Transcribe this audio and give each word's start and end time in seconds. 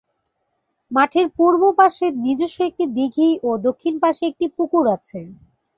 মাঠের 0.91 1.27
পূর্ব 1.37 1.61
পাশে 1.79 2.05
নিজস্ব 2.23 2.57
একটি 2.69 2.85
দিঘী 2.95 3.29
ও 3.43 3.59
দক্ষিণ 3.67 3.93
পাশে 4.03 4.23
একটি 4.31 4.45
পুকুর 4.55 4.85
আছে। 4.95 5.19